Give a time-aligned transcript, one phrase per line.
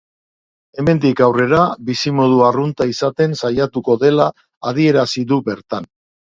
[0.83, 4.27] Hemendik aurrera bizimodu arrunta izaten saiatuko dela
[4.73, 5.89] adierazi du bertan.